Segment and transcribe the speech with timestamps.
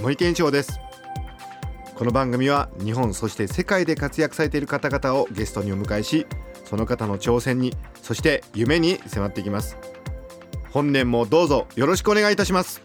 [0.00, 0.80] 森健一郎です。
[1.94, 6.26] この番組は日本そして世界で活躍されている方々をゲストにお迎えし
[6.64, 7.72] その方の挑戦に
[8.02, 9.76] そして夢に迫っていきます。
[10.70, 12.82] 本年もどうぞよろしくお願いいたします。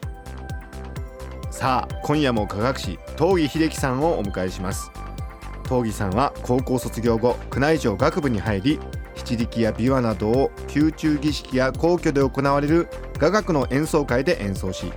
[1.50, 4.92] さあ今夜も科学士東儀秀樹さんをお迎えします。
[5.66, 8.80] 東儀さんは高校卒業後宮内庁学部に入り
[9.16, 12.88] 七力や琵琶などを宮中儀式や皇居で行われる
[13.18, 14.92] 雅楽の演奏会で演奏し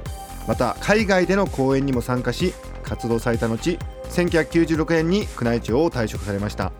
[0.46, 3.78] また海外での公演にも参加し活動された後
[4.10, 6.72] 1996年に宮内庁を退職されました。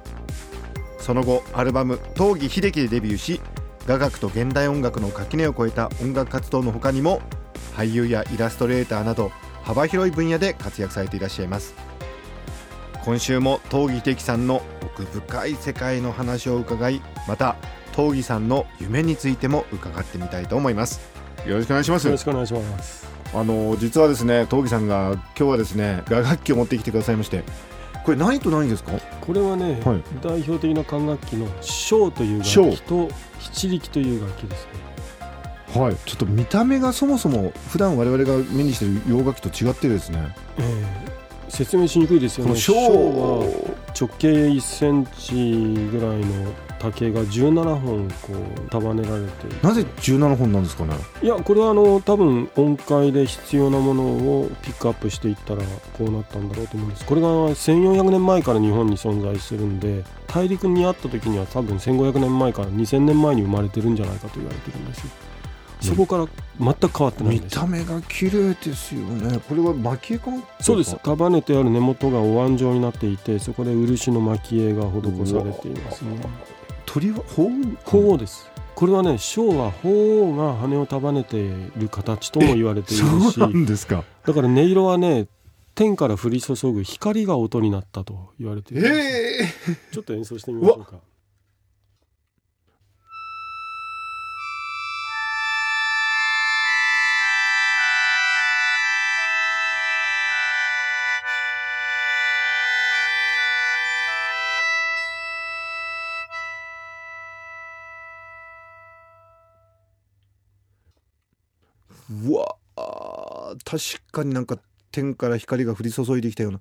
[0.98, 3.40] その後アルバム「東儀秀樹」でデビューし
[3.86, 7.20] 雅楽と現代音楽の垣根を越えた音楽活動の他にも
[7.76, 9.32] 俳優やイラストレーターなど
[9.64, 11.74] 幅広い分野で活躍されていらっしゃいます。
[13.04, 17.56] 今週も東儀秀樹さんの奥深い世界の話を伺いまた
[17.96, 21.00] 東儀さんの夢についても伺ってみたいと思います。
[21.44, 22.06] よろしくお願いします。
[22.06, 23.11] よろしくお願いします。
[23.34, 27.42] あの実はですね東儀さんが今日はですね雅楽器を持ってきてくださいまして
[28.04, 28.92] これ何と何ですか？
[29.20, 30.02] これはね、はい。
[30.20, 33.08] 代表的な管楽器の小という楽器と
[33.38, 34.66] 七力という楽器です
[35.74, 35.80] ね。
[35.80, 35.96] はい。
[36.04, 40.34] ちょっと見た目がそもそも普段我々が目にしている洋楽器と違ってですね。
[40.58, 41.12] えー
[41.48, 42.52] 説明しにくいですよね。
[42.52, 43.44] この小は
[44.00, 45.34] 直径1センチ
[45.92, 46.50] ぐらいの
[46.82, 50.96] 竹が17本こう束ねられてなぜ17本なんですかね？
[51.22, 55.62] いやこれはあの多分音階で必要なものをピックアップしていったら
[55.96, 57.06] こうなったんだろうと思うんです。
[57.06, 65.10] これが1400年前から日本に存在するんで大陸にあった時には多分1500年前から2000年前に生まれてるんじゃないかと言われてるんですよ。
[65.80, 66.28] そこから
[66.60, 69.40] 全く変わってない見た目が綺麗ですよね。
[69.48, 70.40] これは蒔絵かな？
[70.60, 70.96] そうです。
[71.02, 76.20] 束ねてある根元がお椀状になっていてそこで漆の蒔絵が施されていますね
[76.92, 77.48] 鳥は鳳
[77.86, 78.50] 鳳凰です。
[78.74, 84.04] これはね小は鳳凰が羽を束ねている形とも言われているしそうなんですか。
[84.26, 85.26] だから音色はね
[85.74, 89.48] 天から降り注ぐ光が音になったと言われているええ。
[89.90, 90.98] ちょっと演奏してみましょうか
[113.72, 114.58] 確かになんか
[114.90, 116.60] 天から光が降り注いできたような。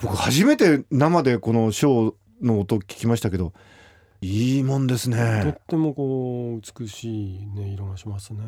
[0.00, 3.52] 僕初めて生でこのショーの音聞きましたけど
[4.22, 8.40] いいもんですとねってもこう美しい音色がしますね。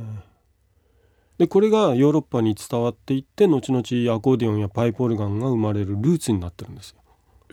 [1.36, 6.96] でこれがヨーロッパに伝わっていって後々アコーディオンやパイプオルガンが生まれるルーツになってるんですよ。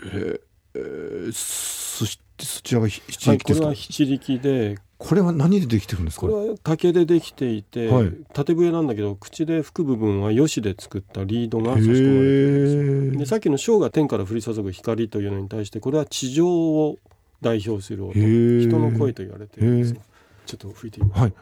[0.05, 4.77] えーそしてそちら七はい、力ですか、これは七力で。
[4.97, 6.27] これは何でできてるんですか？
[6.27, 8.13] これは竹でできていて、はい。
[8.33, 16.99] 縦笛なんだけど口で吹く部分はヨシで作ったリードが差し込まれてるんですさっきの小が天から降り注ぐ光というのに対してこれは地上を
[17.41, 18.13] 代表する音。
[18.13, 20.01] 人の声と言われているんですよ。
[20.45, 21.33] ちょっと吹いてみます、はい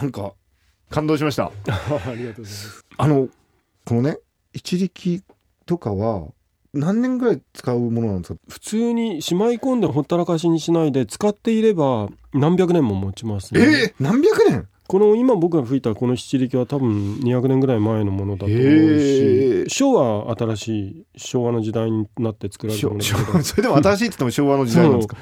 [0.00, 0.32] なんか
[0.90, 1.44] 感動しました。
[1.46, 2.84] ありがとうございます。
[2.96, 3.28] あの
[3.84, 4.18] このね
[4.52, 5.22] 一力
[5.66, 6.28] とかは
[6.72, 8.40] 何年ぐらい使うものなんですか？
[8.48, 14.68] 普通にしまい込んでほったらかしにしないで使っていれば何百年も持ちますね、えー、何百年？
[14.86, 19.68] この今僕が吹いたこの七力は多分200年ぐらい前のものだと思うへー。
[19.68, 25.16] し昭和は新しい昭和の時代になって作られたものだけどそれでも新しいって言っても昭和の時代なんですか？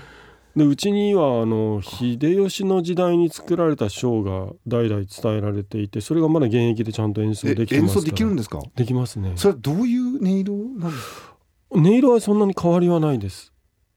[0.59, 8.61] でうちにはあの秀吉の時代に作られた章が代々伝えられていてそれがまだ現役でちゃんと演奏えできてます演奏できるんですか？
[8.75, 9.33] できますね。
[9.37, 11.37] それはどういう音色なんですか？
[11.71, 13.53] 音色はそんなに変わりはないです。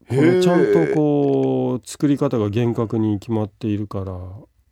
[0.08, 4.14] このちゃんとこう作り方が厳格に決まっているから。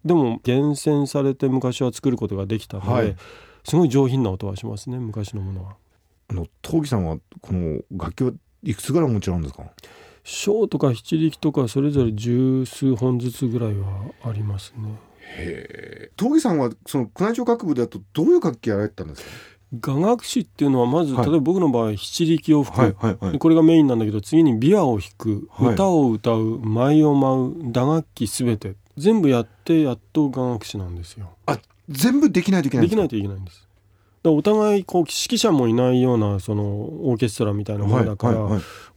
[0.06, 3.16] でも厳選されて昔は作ることができたので、はい。
[3.64, 5.76] すごい上品な音はしますね昔のものは。
[6.30, 8.32] あの東儀さんはこの楽器は
[8.64, 9.64] いくつぐらいお持ちなんですか？
[10.30, 15.00] 章とか七力とかそれぞれ十数本ずつぐらいはありますね。
[16.18, 19.30] 東儀さんはその宮内庁学部だとどういう楽器やられてたんですか？
[19.94, 21.26] 雅楽師っていうのはまず、はい。
[21.26, 23.32] 例えば僕の場合七力を吹く、はいはいはい。
[23.34, 25.74] でこれがメインなんだけど次に琵琶を弾く、はい。
[25.74, 28.76] 歌を歌う舞を舞う打楽器すべて。
[28.98, 31.30] 全部やってやっと雅楽師なんですよ。
[31.46, 33.68] あ全部できないといけないできないといけないんです
[34.24, 38.48] お互いこう指揮者もいないようなそのオーケストラみたいなものだから、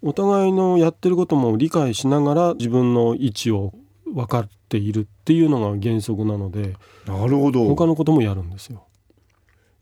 [0.03, 3.73] お互いのやってることも理解しながら自分の位置を
[4.05, 6.75] 分かっているっていうのが原則なので
[7.07, 7.65] なるほど。
[7.67, 8.85] 他のこともやるんですよ。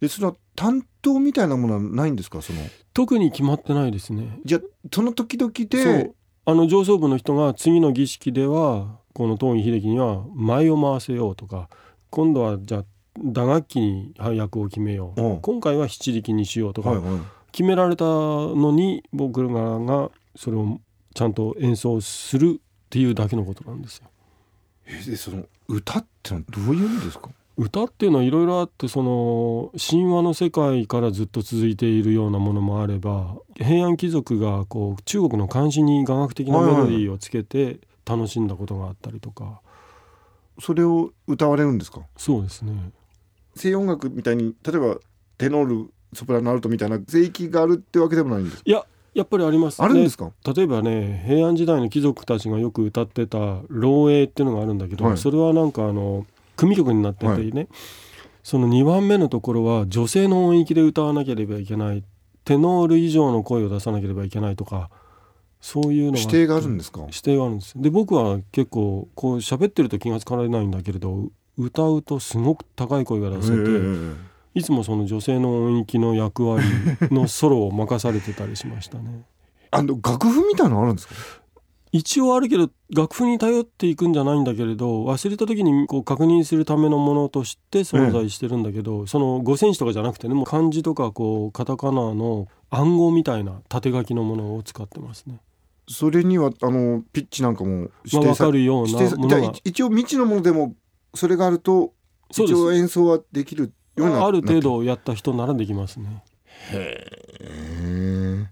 [0.00, 2.42] でそれは担当みたいなものはないんですか？
[2.42, 2.60] その。
[2.92, 4.40] 特に決まってないですね。
[4.44, 4.60] じゃあ
[4.92, 6.14] その時々そでう。
[6.46, 11.68] あの上層部の人が次の儀式ではこの東儀秀樹には舞を回せようとか
[12.08, 12.84] 今度はじゃあ
[13.18, 15.28] 打楽器に役を決めよう、う。
[15.34, 17.00] ん今回は七力にしようとか、
[17.52, 20.80] 決められたのに僕らがそれを
[21.14, 24.08] ちゃんと演奏するっていうだけのことなんですよ。
[24.86, 27.30] えでその歌ってのはどういう意味ですか？
[27.56, 39.60] 歌っていうのはいろいろあってその神話の世界からずっと続いているようなものもあれば平安貴族がこう中国の漢詩に雅楽的なメロディーをつけて楽しんだことがあったりとか。
[40.62, 42.00] それを歌われるんですか？
[42.16, 42.72] そうですね
[43.54, 44.98] 西洋音楽みたいに例えば
[45.38, 49.82] テノールソプラノアルトみたいな聖域があるってわけでもないんですいややっぱりあります。
[49.82, 50.30] あるんですか？
[50.54, 55.18] 例えばね平安時代の貴族たちがよく歌ってた漏洩っていうのがあるんだけど、はい。
[55.18, 57.66] それはなんかあの組曲になっててね、
[58.44, 62.04] その2番目のところは女性の音域で歌わなければいけない
[62.44, 64.90] テノール以上の声を出さなければいけないとか
[65.60, 67.00] そういうのが指定があるんですか？
[67.00, 67.72] 指定があるんです。
[67.82, 71.30] で僕は結構こう喋ってると気が付かれないんだけれど
[71.60, 73.56] 歌うとすごく高い声が出せて、
[74.54, 76.64] いつもその女性の音域の役割
[77.10, 79.24] のソロを任されてたりしましたね。
[79.70, 81.14] あの楽譜みたいなのあるんですか？
[81.92, 95.40] 一応あるけど楽譜に頼っていくんじゃないんだけれど忘れた時にこう確認するためのものとして存在してるんだけど、その五線紙とかじゃなくてねもう漢字とかこうカタカナの暗号みたいな縦書きのものを使ってますね。
[95.88, 100.76] それにはあのピッチなんかもまあ、分指定さかるようなものが一一応未知のものでも
[101.14, 101.92] それがあると
[102.30, 106.22] 一応演奏はできるようなある程度やった人ならできますね。
[106.72, 107.06] へ
[107.82, 108.46] え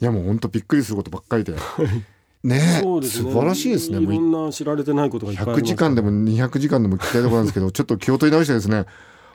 [0.00, 1.54] いやもう本当びっくりすることばっかりで。
[2.42, 3.30] ねえそうですね。
[3.30, 8.84] 素晴らしいですねいろんな知られてないことがいっぱいあり100ます時間でも200時間でも聞きたいところなんですけど ちょっと気を取り直してですね。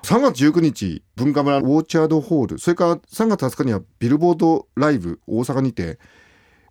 [0.03, 5.99] 3月19日文化村ウォーチャードホールそれから3月20日にはビルボードライブ大阪にて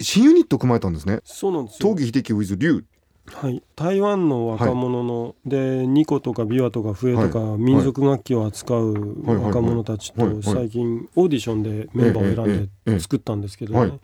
[0.00, 1.20] 新ユニットを組まれたんですね。
[1.24, 1.94] そうなんですよ。
[1.94, 2.84] 東儀秀樹 with 龍
[3.34, 7.60] はい、台湾の若者の、でニコとか琵琶とか笛とか、はい。
[7.60, 9.36] 民族楽器を扱うはい。
[9.36, 10.28] 若者たちはい。
[10.28, 10.40] はい。
[10.40, 14.00] と最近オーディションでメンバーを選んで作ったんですけどね、はい。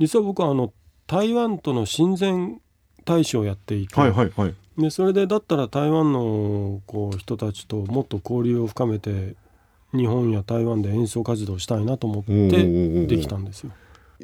[0.00, 0.72] 実は僕はあの
[1.06, 2.60] 台湾との親善
[3.04, 4.54] 大使をやっていて、はいはいはい。
[4.78, 9.36] でそれでだったら台湾のこう人たちともっと交流を深めて
[9.92, 13.70] 日本や台湾で演奏活動したいなと思ってできたんですよ。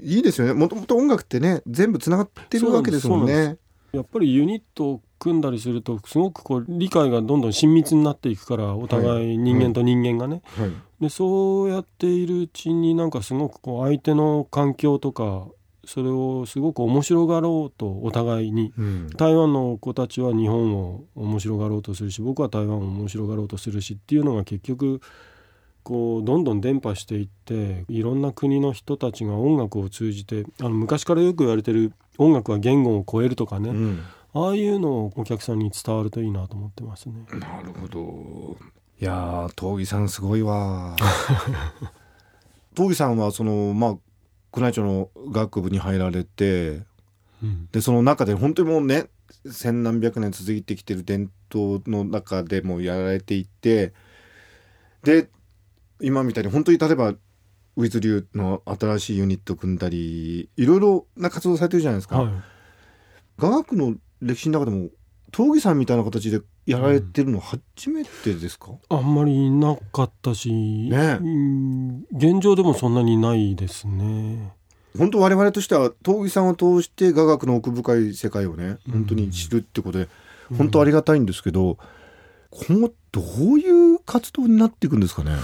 [0.03, 0.55] いいですよね。
[0.55, 3.57] もともと音楽ってね全部つながってるわけですもんね
[3.93, 10.73] やっぱりユニットを組んだりするとすごくこう理解がどんどん親密になっていくからお互い人間と人間がね、はい。
[11.01, 15.47] でそうやっているうちになんかすごくこう相手の環境とか
[15.85, 18.73] それをすごく面白がろうとお互いに。
[18.79, 19.11] うん。
[19.17, 25.01] 台湾の子たちは日本を面白がろうとするし僕は台湾を面白がろうとするしっていうのが結局
[25.83, 34.05] こうどんどん伝播していっていろんな国の人たちが音楽を通じてあの昔からよく言われてる音楽は言語を超えるとかね、うん。
[34.35, 37.15] ああいうのをお客さんに伝わるといいなと思ってますね。
[37.33, 38.57] なるほど。
[39.01, 40.95] いやーさんすごいわ。
[42.77, 43.97] 東儀さんはそのまあ
[44.55, 46.83] 宮内庁の学部に入られて
[47.43, 47.69] うん。
[47.73, 49.07] でその中で本当にもうね
[49.51, 53.95] 千何百年続いてきてる伝統の中でもやられていて
[55.03, 55.31] で
[56.03, 57.15] 今みたいに本当に例えば
[57.77, 62.23] ウィズ流の新しいユニット組んだりいろいろな活動されてるじゃないですか。
[62.23, 62.33] はい。
[63.39, 64.89] 雅楽の歴史の中でも
[65.35, 71.19] 東儀さんみたいな形でやられてるの初めてですか、あんまりいなかったし、ね。
[71.21, 74.53] うん現状でもそんなにないですね。
[74.99, 78.93] 本当我々としては東儀さんを通して雅楽の奥深い世界をねうん。
[78.93, 80.09] 本当に知るってことで、
[80.59, 81.79] 本当ありがたいんですけど
[82.51, 83.21] 今後ど
[83.53, 85.37] ういう活動になっていくんですかね？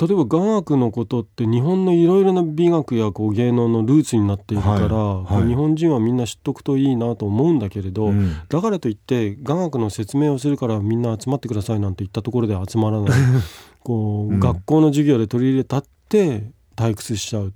[0.00, 5.48] 例えば雅楽のことって日本のいろいろな美学やこう芸能のルーツになっているから、はいはい。
[5.48, 8.36] 日本人はみんな知っとくといいなと思うんだけれど、うん。
[8.48, 13.18] だからといって雅楽の説明をするからみんな集まってくださいなんて言ったところで集まらない。
[13.82, 14.40] こう、うん。
[14.40, 17.52] 学校の授業で取り入れたって退屈しちゃう。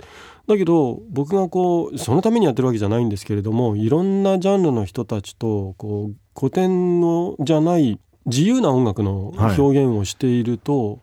[0.48, 11.00] だけど僕がこうそのためにやってるわけじゃないんですけれどもいろんなジャンルの人たちとこう古典のじゃない自由な音楽の表現をしていると、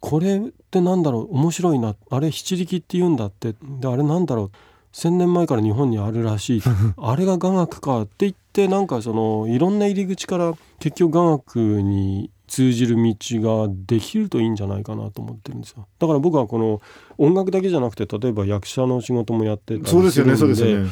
[0.00, 0.40] これっ
[0.70, 1.34] てなんだろう？
[1.34, 1.94] 面白いな。
[2.10, 3.54] あれ七力って言うんだって。
[3.80, 4.50] であれなんだろう
[4.92, 6.62] ？1,000年前から日本にあるらしい。
[6.96, 13.14] あれが雅楽かって言ってなんかそのいろんな入り口から結局雅楽に通じる道
[13.68, 15.86] ができるといいんじゃないかなと思ってるんですよ。
[15.98, 16.80] だから僕はこの
[17.18, 20.88] 音楽だけじゃなくて例えば役者の仕事もやってたりするんでそうですよねそうですよね。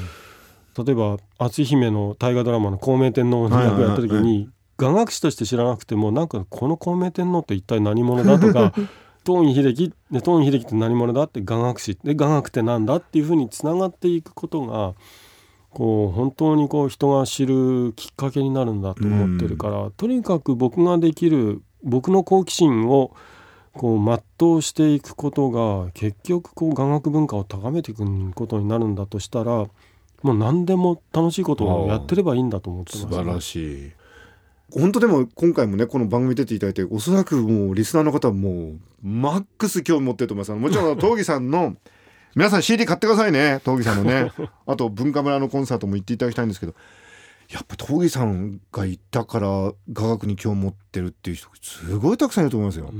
[0.87, 4.49] 例えば篤姫の大河ドラマの孔明天皇の役やった時に
[4.81, 8.73] 雅楽師として知らなくてもなんかこの孔明天皇って一体何者だとか
[9.27, 14.95] 東院秀樹で東院秀樹って何者だって雅楽師で雅楽ってなんだっていうふうにつながっていくことが
[15.71, 23.13] こう本当にこう人が知るきっかけになるんだと思ってるから、とにかく僕ができる僕の好奇心を
[23.75, 29.69] こう全うしていくことが結局こう雅楽文化を高めていくことになるんだとしたら
[30.23, 33.93] もう何でも楽しいことをやってればいいんだと思ってます、素晴らしい
[34.73, 40.61] 本当でも今回もねこの番組出ていただいておそらくもうリスナーの方はもうマックス興味持ってると思います。
[40.61, 41.75] もちろん東儀さんの
[42.35, 44.31] 皆さん CD 買ってくださいね東儀さんのね。
[44.67, 46.75] あと文化村のコンサートも行っていただきたいんですけど
[47.51, 52.93] やっぱ東儀さんが行ったから雅楽に興味持ってるっていう人すごいたくさんいると思いますよ。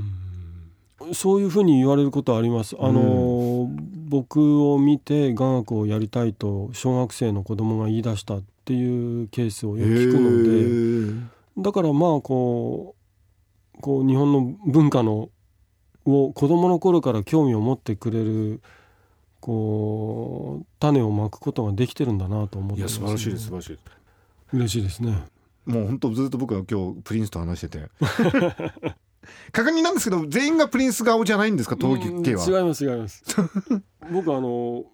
[1.13, 2.75] そういうふうに言われることはあります。
[2.79, 3.69] あの、
[4.09, 12.95] 僕を見て雅楽をやりたいと小学生の子供が言い出したっていうケースをよく聞くので、だからまあこ
[13.77, 15.29] うこう日本の文化の
[16.05, 18.61] を子供の頃から興味を持ってくれる
[19.39, 23.77] こう種をまくことができてるんだなと思ってます、いや素晴らしいです素晴らしい。
[24.53, 25.23] 嬉しいですね。
[25.65, 27.89] もう本当ずっと僕は今日プリンスと話してて。
[29.51, 31.75] 確認なんですけど全員がプリンス顔じゃないんですか？
[31.79, 32.43] 東儀系は。
[32.43, 33.23] うん違います違います。
[34.11, 34.85] 僕あの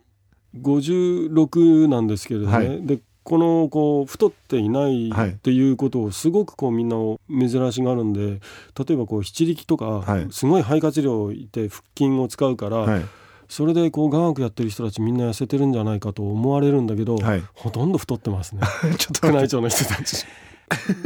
[0.58, 2.86] 56なんですけれどね、はい。
[2.86, 5.30] でこのこう太っていないはい。
[5.32, 6.96] っていうことをすごくこうみんな
[7.28, 8.40] 珍しがるんで
[8.88, 10.28] 例えばこう七力とかはい。
[10.30, 13.06] すごい肺活量いて腹筋を使うから、はい。
[13.50, 17.44] それでこう雅楽やってる人たちみんな痩せてるんじゃないかと思われるんだけど、はい。
[17.56, 18.62] ほとんど太ってますね。
[18.98, 20.24] ちょっと宮内庁の人たち。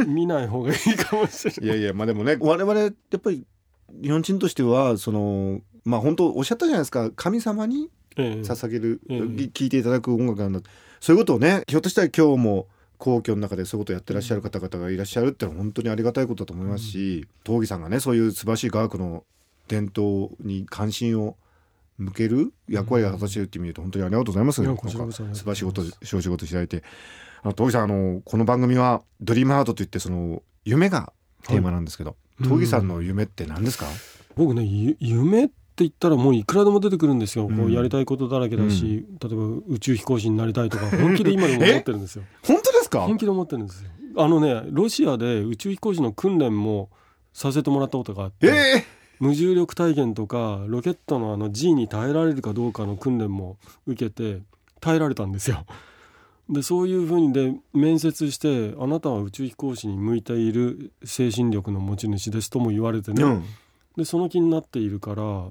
[0.06, 1.60] 見ない方がいいかもしれない。
[1.60, 3.46] ていやいやまあでもね我々やっぱり
[4.02, 7.12] 日本人としてはそのまあ本当おっしゃったじゃないですか。
[7.16, 8.42] 神様にええ。
[8.42, 9.48] 捧げる、ええ。
[9.48, 10.62] 聴いていただく音楽なんだ
[11.00, 19.24] そういうことをねひょっとしたら今日も皇居の中でそういうことをやってらっしゃる方々がいらっしゃるってのは本当にありがたいことだと思いますし、東儀さんがねそういう素晴らしい雅楽の
[19.68, 21.38] 伝統に関心を
[21.98, 24.62] 向ける役割を果たしているって意味で本当にありがとうございます。
[24.62, 26.84] いやなん素晴らしいこと、お仕事いただいて。
[27.42, 31.14] あの、さん、あの、この番組はドリームハートといって、その、夢が
[31.44, 33.86] テーマなんですけど、い東儀さんの夢って何ですか、
[34.36, 42.24] 僕ねゆ夢って言ったらもういくらでも出てくるんですよ、こううんやりたいことだらけだし、例えば宇宙飛行士になりたいとか本気で今でも 思ってるんですよ。
[42.44, 43.02] 本当ですか？
[43.02, 43.90] 本気で思ってるんですよ。
[44.18, 46.90] あのねロシアで宇宙飛行士の訓練も
[47.32, 48.84] させてもらったことがあって、ええ？
[49.22, 53.58] 無重力体験とかロケットのあの G に耐えられるかどうかの訓練も
[53.88, 54.42] 受けて
[54.82, 55.66] 耐えられたんですよ。
[56.50, 63.44] でそういうふうにで面接して「あなたは宇宙飛行士に向いている精神力の持ち主です」とも言われてね、うん。
[63.96, 65.50] でその気になっているから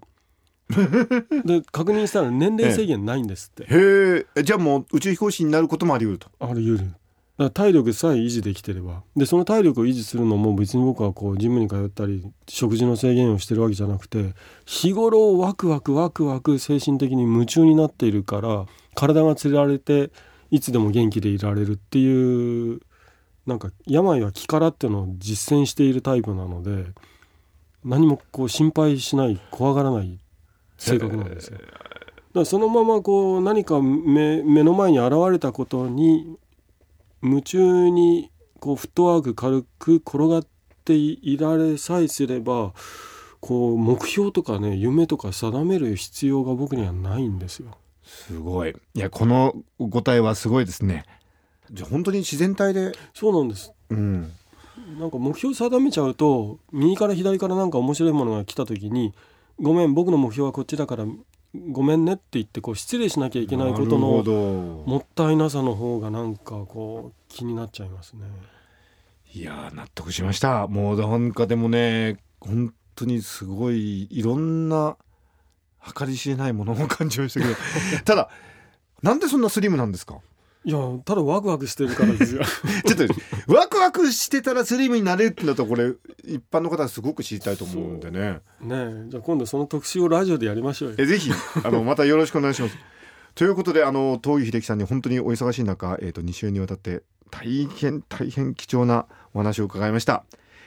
[1.44, 6.28] で確認したら年齢制限ないんですって、へえ、じゃあもう宇宙飛行士になることもあり得ると。
[6.40, 6.78] あり得る。
[6.78, 6.94] だか
[7.38, 9.02] ら体力さえ維持できてれば。
[9.16, 14.34] でその体力を維持するのも別に僕はこうジムに通ったり食事の制限をしてるわけじゃなくて
[14.66, 20.10] 日頃ワクワクワクワク精神的に夢中になっているから体がつられて
[20.50, 22.80] いつでも元気でいられるっていう
[23.46, 26.86] なんか病は気からっていうのを実践しているタイプなので
[27.84, 30.18] 何もこう心配しない怖がらない
[30.78, 31.58] 性格なんですよ。
[31.58, 31.70] だか
[32.32, 36.36] らそのままこう何か目目の前に現れたことに
[37.22, 38.30] 夢中に
[38.60, 40.46] こうフットワーク軽く転がっ
[40.84, 42.72] ていられさえすれば
[43.40, 47.76] こう目標とかね夢とか定める必要が僕にはないんですよ。
[48.04, 48.74] すごい。
[48.94, 49.54] いや、この
[49.90, 51.04] 答えはすごいですね。
[51.70, 52.92] じゃあ本当に自然体で？
[53.12, 54.32] そうなんですうん。
[54.98, 59.12] なんか目標定めちゃうと右から左からなんか面白いものが来た時に
[59.60, 61.06] 「ごめん僕の目標はこっちだから
[61.72, 64.32] ごめんね」って言ってこう失礼しなきゃいけないことのど。
[64.86, 68.22] もったいなさの方がなんかこう気になっちゃいますね。
[69.34, 74.96] いやー納得しましたもうなんかでもね本当にすごいいろんな
[75.98, 77.54] 計り知れないものを感じましたけど
[78.06, 78.30] ただ
[79.02, 80.18] なんでそんなスリムなんですか？
[80.68, 82.12] いやただワクワクしてるから。
[82.12, 82.42] ですよ
[82.84, 83.14] ちょっと
[83.54, 85.94] ワクワクしてたらスリムになれるってなったらこれ
[86.24, 88.40] 一般の方はすごく知りたいと思うんでね。
[88.60, 89.04] ねえ。
[89.08, 90.96] じゃあ今度その特集をラジオでやりましょうよ。
[90.98, 91.30] えぜひ
[91.64, 92.76] あのまたよろしくお願いします。
[93.34, 100.24] ということであの東井秀樹さんに本当にお忙しい中、えー、と2週にわたって大変大変貴重なお話を伺いました。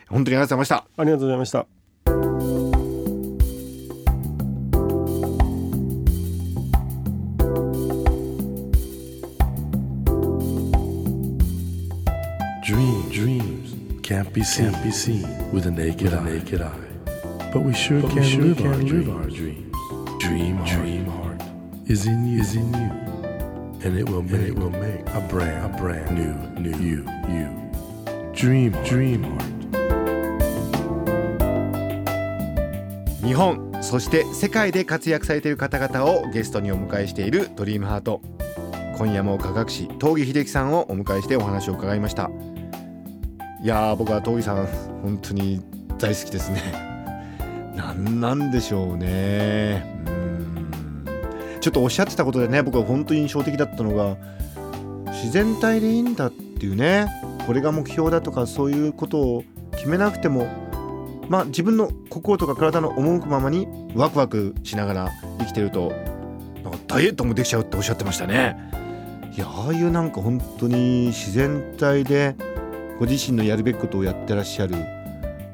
[0.09, 0.87] 本当にありがとうございました。
[0.97, 1.80] ありがとうございました
[14.23, 16.23] can't be seen, can't be seen with a naked, eye.
[16.23, 16.87] naked eye.
[17.51, 19.75] But we sure can, sure live, can our live our dreams.
[20.19, 21.41] Dream, heart, dream heart
[21.87, 22.91] is in you, is in you,
[23.83, 26.97] and it will make, it will make a brand, a brand new, new you,
[27.29, 27.49] you.
[28.33, 29.51] Dream, dream heart.
[33.23, 38.21] 日本そして世界で活躍されている方々をゲストにお迎えしているドリームハート
[38.97, 42.29] 今夜も科学史東儀秀樹さんをお迎えしてお話を伺いました
[43.63, 44.65] いやー僕は東儀さん
[45.03, 45.61] 本当に
[45.99, 46.61] 大好きですね。
[47.75, 50.01] なんなんでしょうね。
[50.07, 51.59] うん。
[51.61, 54.17] ちょっとおっしゃってたことでね僕は本当に印象的だったのが
[55.11, 57.05] 自然体でいいんだっていうね
[57.45, 60.47] これが目標だとかそういうことを決めなくても
[61.29, 65.93] まあ自分の心とか体の赴くままにワクワクしながら生きてると
[66.63, 68.57] なんかダイエットもできちゃうっておっしゃってましたね。
[69.37, 72.35] いやああいうなんか本当に自然体で
[73.01, 74.75] ご自身のやるべきことをやってらっしゃる。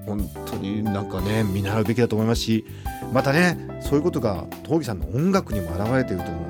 [0.05, 2.65] 本当になんかね見習うべきだと思いますし
[3.13, 6.49] またねそういうことが東儀さんの音楽にも表れていると思うん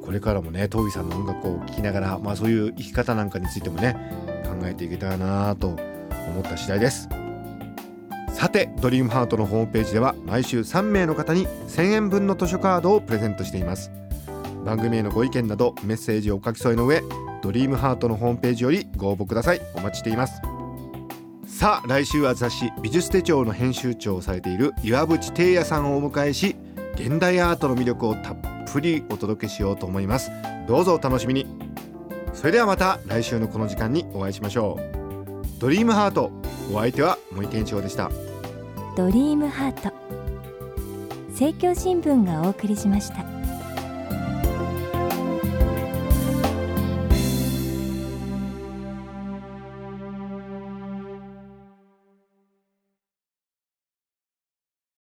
[0.00, 3.94] でこれからもね東儀さんの音楽を聴きながら、まあ、そういう生き方なんかについてもね
[4.44, 5.76] 考えていけたらなと思
[6.40, 7.08] った次第です。
[8.32, 13.92] さてドリームハートのホームページでは毎週3名の方に1000円分の図書カードをプレゼントしています。
[14.66, 17.00] 番組へのご意見などメッセージをお書き添えの上
[17.40, 19.60] ドリームハートのホームページよりご応募ください。
[19.76, 20.42] お待ちしています。
[21.46, 26.56] さあ来週は雑誌美術手帳の編集長をされている岩渕貞也さんをお迎えし
[26.96, 28.36] 現代アートの魅力をたっ
[28.70, 30.32] ぷりお届けしようと思います。
[30.66, 31.46] どうぞお楽しみに。
[32.34, 35.60] それではまた来週のこの時間にお会いしましょう。
[35.60, 36.32] ドリームハート
[36.72, 38.10] お相手は森健一郎でした。
[38.96, 39.94] ドリームハート。
[41.30, 43.35] 政教新聞がお送りしました。